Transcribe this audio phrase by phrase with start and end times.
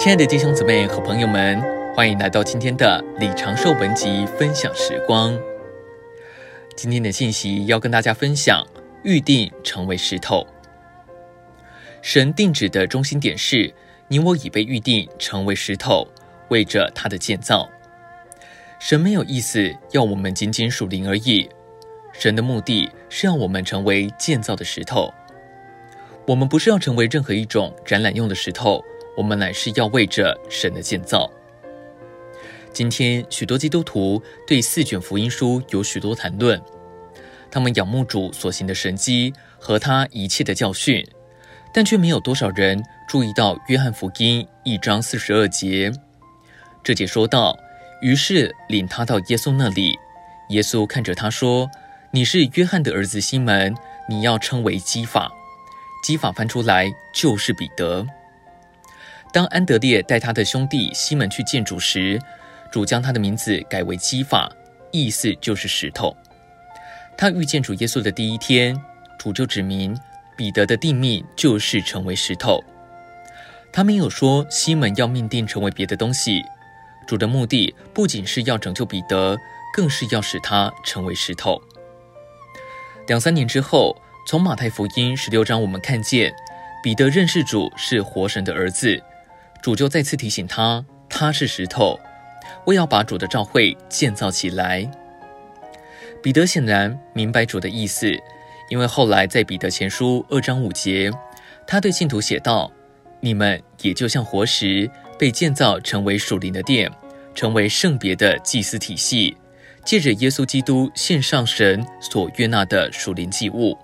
[0.00, 1.60] 亲爱的弟兄姊妹和朋友们，
[1.94, 5.38] 欢迎来到今天的李长寿文集分享时光。
[6.74, 8.66] 今天的信息要跟大家分享：
[9.04, 10.46] 预定成为石头。
[12.00, 13.74] 神定旨的中心点是，
[14.08, 16.08] 你我已被预定成为石头，
[16.48, 17.68] 为着他的建造。
[18.78, 21.46] 神没有意思要我们仅仅属灵而已，
[22.14, 25.12] 神的目的是要我们成为建造的石头。
[26.26, 28.82] 我们不是要成为任何一种展览用的石头。
[29.20, 31.30] 我们乃是要为着神的建造。
[32.72, 36.58] 今天许多基督徒对四卷福音书有许多谈论，
[37.50, 41.06] 他们仰慕主所行的神迹和他一切的教训，
[41.74, 45.92] 但却没有多少人注意到约翰福音一章四十二节。
[46.82, 47.54] 这节说道
[48.00, 49.98] ：“于是领他到耶稣那里，
[50.48, 51.68] 耶稣看着他说
[52.10, 53.74] ：‘你是约翰的儿子西门，
[54.08, 55.30] 你要称为基法。’
[56.02, 58.06] 基法翻出来就是彼得。”
[59.32, 62.20] 当安德烈带他的兄弟西门去见主时，
[62.70, 64.50] 主将他的名字改为基法，
[64.90, 66.16] 意思就是石头。
[67.16, 68.76] 他遇见主耶稣的第一天，
[69.18, 69.96] 主就指明
[70.36, 72.62] 彼得的定命就是成为石头。
[73.72, 76.42] 他没有说西门要命定成为别的东西。
[77.06, 79.36] 主的目的不仅是要拯救彼得，
[79.74, 81.60] 更是要使他成为石头。
[83.06, 86.32] 两三年之后，从马太福音十六章，我们看见
[86.82, 89.00] 彼得认识主是活神的儿子。
[89.62, 91.98] 主就再次提醒他，他是石头，
[92.66, 94.90] 为要把主的召会建造起来。
[96.22, 98.10] 彼得显然明白主的意思，
[98.68, 101.10] 因为后来在彼得前书二章五节，
[101.66, 102.70] 他对信徒写道
[103.20, 106.90] ：“你们也就像活石，被建造成为属灵的殿，
[107.34, 109.36] 成为圣别的祭司体系，
[109.84, 113.76] 借着耶稣基督献上神所悦纳的属灵祭物。”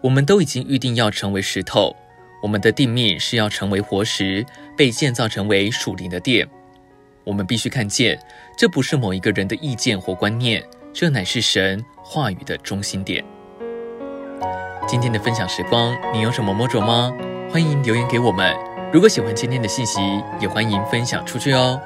[0.00, 1.94] 我们都已经预定要成为石头。
[2.40, 4.44] 我们的定命是要成为活石，
[4.76, 6.48] 被建造成为属灵的殿。
[7.24, 8.18] 我们必须看见，
[8.56, 13.24] 这不是某一个人的意见或观念，这乃是神话语的中心点。
[14.86, 17.12] 今天的分享时光，你有什么摸着吗？
[17.50, 18.56] 欢迎留言给我们。
[18.90, 20.00] 如果喜欢今天的信息，
[20.40, 21.78] 也欢迎分享出去哦。